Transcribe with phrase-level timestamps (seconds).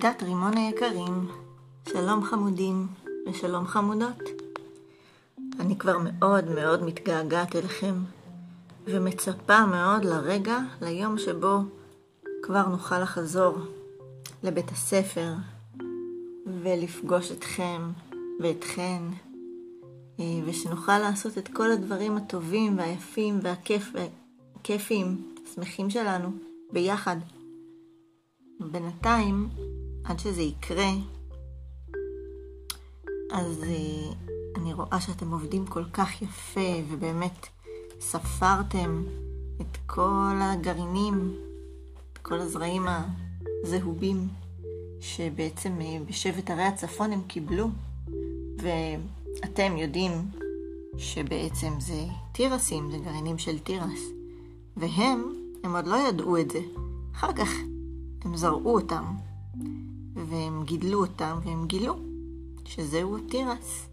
[0.00, 1.28] כיתת רימון היקרים,
[1.88, 2.86] שלום חמודים
[3.26, 4.22] ושלום חמודות.
[5.60, 7.94] אני כבר מאוד מאוד מתגעגעת אליכם,
[8.84, 11.58] ומצפה מאוד לרגע, ליום שבו
[12.42, 13.58] כבר נוכל לחזור
[14.42, 15.32] לבית הספר
[16.62, 17.90] ולפגוש אתכם
[18.40, 19.02] ואתכן,
[20.20, 26.30] אה, ושנוכל לעשות את כל הדברים הטובים והיפים והכיפים, השמחים שלנו,
[26.72, 27.16] ביחד.
[28.60, 29.48] בינתיים,
[30.10, 30.90] עד שזה יקרה,
[33.32, 34.14] אז uh,
[34.56, 37.46] אני רואה שאתם עובדים כל כך יפה, ובאמת
[38.00, 39.04] ספרתם
[39.60, 41.34] את כל הגרעינים,
[42.12, 42.86] את כל הזרעים
[43.64, 44.28] הזהובים,
[45.00, 47.68] שבעצם uh, בשבט ערי הצפון הם קיבלו,
[48.58, 50.12] ואתם יודעים
[50.98, 54.00] שבעצם זה תירסים, זה גרעינים של תירס,
[54.76, 56.60] והם, הם עוד לא ידעו את זה.
[57.14, 57.50] אחר כך
[58.24, 59.04] הם זרעו אותם,
[60.14, 61.98] והם גידלו אותם, והם גילו
[62.64, 63.88] שזהו התירס.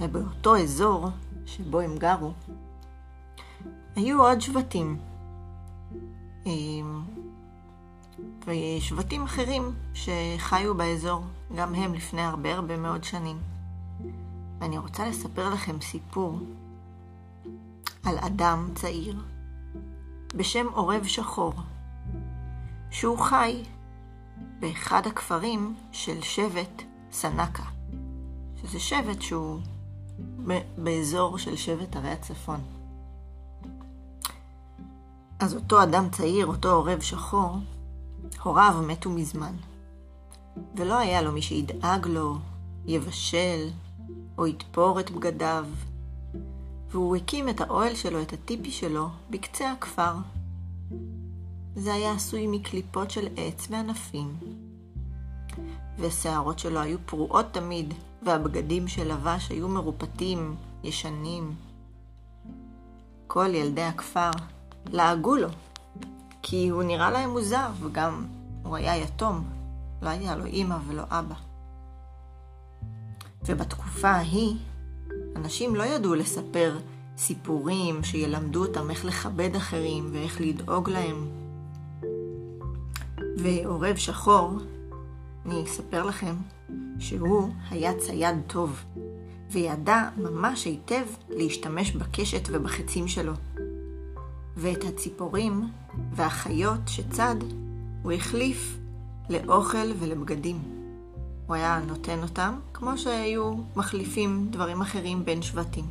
[0.00, 1.08] ובאותו אזור
[1.46, 2.32] שבו הם גרו,
[3.96, 4.98] היו עוד שבטים.
[8.46, 9.62] ושבטים אחרים
[9.94, 11.24] שחיו באזור,
[11.56, 13.36] גם הם לפני הרבה הרבה מאוד שנים.
[14.58, 16.38] ואני רוצה לספר לכם סיפור
[18.04, 19.16] על אדם צעיר
[20.36, 21.54] בשם עורב שחור,
[22.92, 23.62] שהוא חי
[24.60, 27.62] באחד הכפרים של שבט סנקה,
[28.56, 29.60] שזה שבט שהוא
[30.78, 32.60] באזור של שבט ערי הצפון.
[35.40, 37.56] אז אותו אדם צעיר, אותו עורב שחור,
[38.42, 39.54] הוריו מתו מזמן,
[40.76, 42.38] ולא היה לו מי שידאג לו,
[42.86, 43.68] יבשל
[44.38, 45.66] או יתפור את בגדיו,
[46.90, 50.12] והוא הקים את האוהל שלו, את הטיפי שלו, בקצה הכפר.
[51.76, 54.36] זה היה עשוי מקליפות של עץ וענפים.
[55.98, 61.54] והשערות שלו היו פרועות תמיד, והבגדים שלבש היו מרופטים, ישנים.
[63.26, 64.30] כל ילדי הכפר
[64.86, 65.48] לעגו לו,
[66.42, 68.26] כי הוא נראה להם מוזר, וגם
[68.62, 69.44] הוא היה יתום,
[70.02, 71.34] לא היה לו אימא ולא אבא.
[73.46, 74.56] ובתקופה ההיא,
[75.36, 76.78] אנשים לא ידעו לספר
[77.16, 81.41] סיפורים שילמדו אותם איך לכבד אחרים ואיך לדאוג להם.
[83.36, 84.58] ועורב שחור,
[85.46, 86.34] אני אספר לכם
[86.98, 88.84] שהוא היה צייד טוב,
[89.50, 93.32] וידע ממש היטב להשתמש בקשת ובחצים שלו.
[94.56, 95.70] ואת הציפורים
[96.12, 97.36] והחיות שצד
[98.02, 98.78] הוא החליף
[99.30, 100.58] לאוכל ולבגדים.
[101.46, 105.84] הוא היה נותן אותם, כמו שהיו מחליפים דברים אחרים בין שבטים.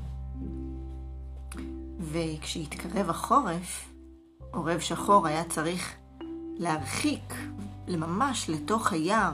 [2.00, 3.90] וכשהתקרב החורף,
[4.52, 5.96] עורב שחור היה צריך
[6.62, 7.34] להרחיק
[7.88, 9.34] ממש לתוך היער,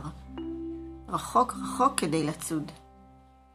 [1.10, 2.72] רחוק רחוק כדי לצוד,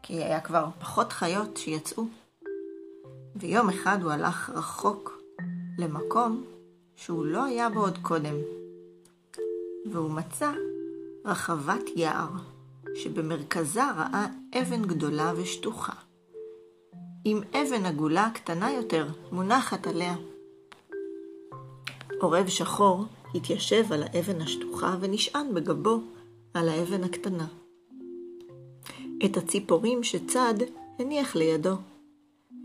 [0.02, 2.04] כי היה כבר פחות חיות שיצאו.
[3.36, 5.22] ויום אחד הוא הלך רחוק
[5.78, 6.44] למקום
[6.96, 8.34] שהוא לא היה בו עוד קודם,
[9.92, 10.52] והוא מצא
[11.24, 12.28] רחבת יער.
[12.94, 14.26] שבמרכזה ראה
[14.60, 15.92] אבן גדולה ושטוחה,
[17.24, 20.14] עם אבן עגולה קטנה יותר מונחת עליה.
[22.20, 23.04] עורב שחור
[23.34, 26.00] התיישב על האבן השטוחה ונשען בגבו
[26.54, 27.46] על האבן הקטנה.
[29.24, 30.54] את הציפורים שצד
[30.98, 31.74] הניח לידו,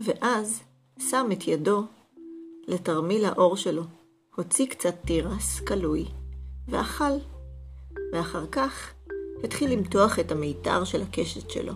[0.04, 0.62] ואז
[0.98, 1.82] שם את ידו
[2.68, 3.82] לתרמיל האור שלו,
[4.36, 6.04] הוציא קצת תירס כלוי,
[6.68, 7.12] ואכל,
[8.12, 8.92] ואחר כך
[9.44, 11.72] התחיל למתוח את המיתר של הקשת שלו.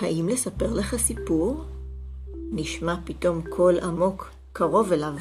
[0.00, 1.64] האם לספר לך סיפור?
[2.50, 5.14] נשמע פתאום קול עמוק קרוב אליו.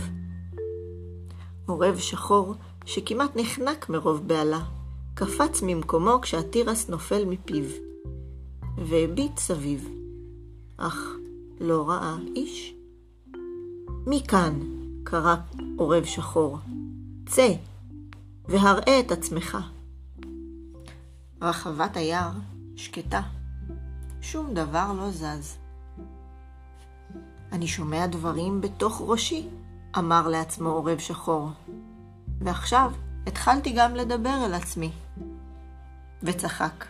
[1.68, 2.56] עורב שחור,
[2.86, 4.60] שכמעט נחנק מרוב בהלה,
[5.14, 7.64] קפץ ממקומו כשהתירס נופל מפיו,
[8.78, 9.90] והביט סביב,
[10.78, 11.08] אך
[11.60, 12.74] לא ראה איש.
[14.08, 14.60] מי כאן?
[15.04, 15.36] קרא
[15.78, 16.58] עורב שחור.
[17.25, 17.54] צא,
[18.48, 19.58] והראה את עצמך.
[21.42, 22.31] רחבת היער
[22.75, 23.22] שקטה.
[24.22, 25.58] שום דבר לא זז.
[27.52, 29.48] אני שומע דברים בתוך ראשי,
[29.98, 31.50] אמר לעצמו עורב שחור.
[32.42, 32.92] ועכשיו
[33.28, 34.92] התחלתי גם לדבר אל עצמי.
[36.24, 36.86] וצחק.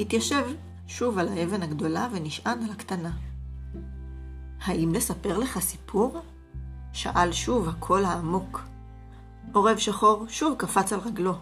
[0.00, 0.44] התיישב
[0.86, 3.10] שוב על האבן הגדולה ונשען על הקטנה.
[4.64, 6.22] האם לספר לך סיפור?
[6.92, 8.60] שאל שוב הקול העמוק.
[9.52, 11.34] עורב שחור שוב קפץ על רגלו.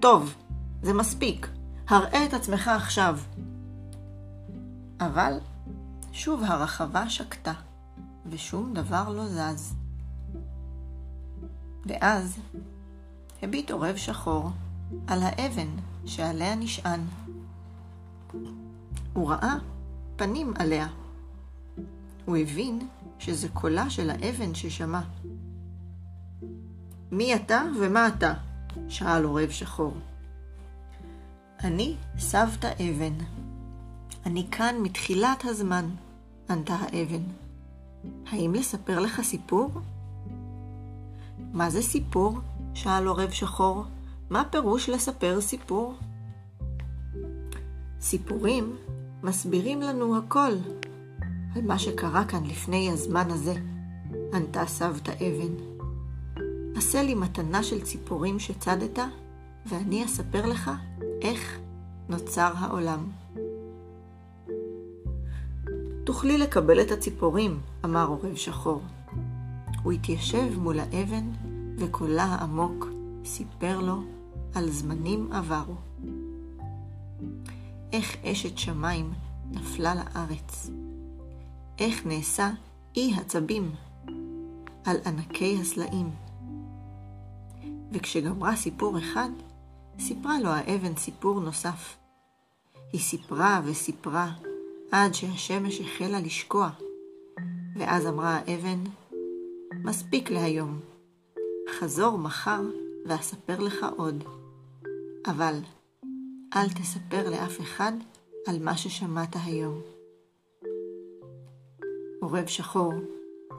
[0.00, 0.34] טוב,
[0.82, 1.48] זה מספיק.
[1.88, 3.18] הראה את עצמך עכשיו.
[5.00, 5.38] אבל
[6.12, 7.52] שוב הרחבה שקטה,
[8.30, 9.74] ושום דבר לא זז.
[11.86, 12.38] ואז
[13.42, 14.50] הביט עורב שחור
[15.06, 15.68] על האבן
[16.04, 17.00] שעליה נשען.
[19.12, 19.54] הוא ראה
[20.16, 20.86] פנים עליה.
[22.24, 22.88] הוא הבין
[23.18, 25.00] שזה קולה של האבן ששמע.
[27.10, 28.34] מי אתה ומה אתה?
[28.88, 29.94] שאל עורב שחור.
[31.64, 33.14] אני סבתא אבן.
[34.26, 35.90] אני כאן מתחילת הזמן,
[36.50, 37.22] ענתה האבן.
[38.30, 39.70] האם לספר לך סיפור?
[41.52, 42.38] מה זה סיפור?
[42.74, 43.84] שאל עורב שחור.
[44.30, 45.94] מה פירוש לספר סיפור?
[48.00, 48.76] סיפורים
[49.22, 50.52] מסבירים לנו הכל
[51.56, 53.54] על מה שקרה כאן לפני הזמן הזה,
[54.34, 55.52] ענתה סבתא אבן.
[56.76, 58.98] עשה לי מתנה של ציפורים שצדת,
[59.66, 60.70] ואני אספר לך
[61.22, 61.58] איך
[62.08, 63.06] נוצר העולם.
[66.06, 68.82] תוכלי לקבל את הציפורים, אמר עורב שחור.
[69.82, 71.30] הוא התיישב מול האבן,
[71.78, 72.88] וקולה העמוק
[73.24, 74.02] סיפר לו
[74.54, 75.74] על זמנים עברו.
[77.92, 79.12] איך אשת שמיים
[79.50, 80.70] נפלה לארץ.
[81.78, 82.50] איך נעשה
[82.96, 83.70] אי הצבים
[84.84, 86.10] על ענקי הסלעים.
[87.92, 89.30] וכשגמרה סיפור אחד,
[89.98, 91.96] סיפרה לו האבן סיפור נוסף.
[92.92, 94.32] היא סיפרה וסיפרה
[94.90, 96.70] עד שהשמש החלה לשקוע,
[97.76, 98.84] ואז אמרה האבן,
[99.84, 100.80] מספיק להיום,
[101.78, 102.60] חזור מחר
[103.06, 104.24] ואספר לך עוד.
[105.26, 105.54] אבל
[106.56, 107.92] אל תספר לאף אחד
[108.46, 109.80] על מה ששמעת היום.
[112.20, 112.92] עורב שחור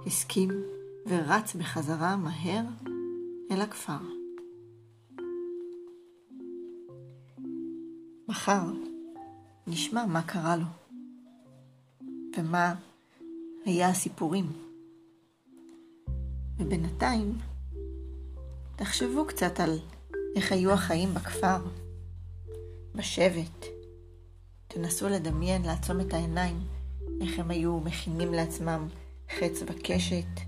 [0.05, 0.49] הסכים
[1.05, 2.63] ורץ בחזרה מהר
[3.51, 3.97] אל הכפר.
[8.27, 8.61] מחר
[9.67, 10.86] נשמע מה קרה לו
[12.37, 12.75] ומה
[13.65, 14.45] היה הסיפורים.
[16.57, 17.37] ובינתיים
[18.75, 19.79] תחשבו קצת על
[20.35, 21.57] איך היו החיים בכפר,
[22.95, 23.65] בשבט.
[24.67, 26.59] תנסו לדמיין, לעצום את העיניים,
[27.21, 28.87] איך הם היו מכינים לעצמם
[29.39, 30.41] חץ וקשת,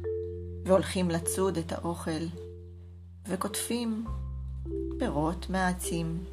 [0.66, 2.26] והולכים לצוד את האוכל,
[3.28, 4.06] וקוטפים
[5.00, 6.24] פירות מהעצים,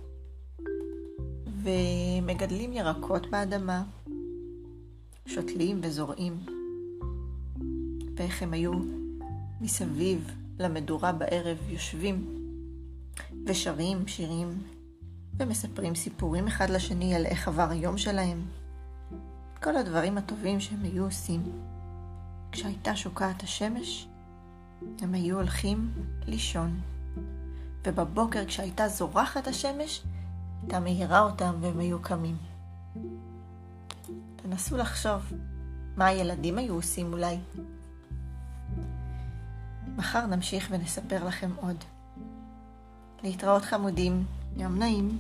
[1.62, 3.82] ומגדלים ירקות באדמה,
[5.26, 6.40] שותלים וזורעים,
[8.16, 8.72] ואיך הם היו
[9.60, 12.34] מסביב למדורה בערב יושבים
[13.46, 14.62] ושרים שירים
[15.38, 18.42] ומספרים סיפורים אחד לשני על איך עבר היום שלהם.
[19.62, 21.42] כל הדברים הטובים שהם היו עושים.
[22.52, 24.08] כשהייתה שוקעת השמש,
[25.00, 25.92] הם היו הולכים
[26.26, 26.80] לישון.
[27.86, 30.02] ובבוקר כשהייתה זורחת השמש,
[30.62, 32.36] הייתה מאירה אותם והם היו קמים.
[34.36, 35.32] תנסו לחשוב
[35.96, 37.38] מה הילדים היו עושים אולי.
[39.96, 41.84] מחר נמשיך ונספר לכם עוד.
[43.22, 44.24] להתראות חמודים,
[44.56, 45.18] יום נעים.